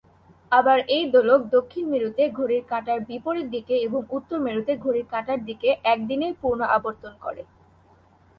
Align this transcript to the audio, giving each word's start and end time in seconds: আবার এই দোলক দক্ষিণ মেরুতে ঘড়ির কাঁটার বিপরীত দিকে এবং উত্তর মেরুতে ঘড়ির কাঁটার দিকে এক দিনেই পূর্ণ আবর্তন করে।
আবার 0.51 0.79
এই 0.95 1.03
দোলক 1.13 1.41
দক্ষিণ 1.55 1.83
মেরুতে 1.91 2.23
ঘড়ির 2.37 2.63
কাঁটার 2.71 2.99
বিপরীত 3.09 3.47
দিকে 3.55 3.75
এবং 3.79 4.01
উত্তর 4.17 4.37
মেরুতে 4.45 4.73
ঘড়ির 4.77 5.07
কাঁটার 5.13 5.39
দিকে 5.45 5.69
এক 5.85 5.99
দিনেই 6.09 6.33
পূর্ণ 6.41 6.61
আবর্তন 6.77 7.13
করে। 7.23 7.41